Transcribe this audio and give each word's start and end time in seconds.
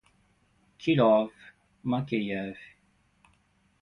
Kirov, 0.77 1.29
Makeyev 1.85 2.57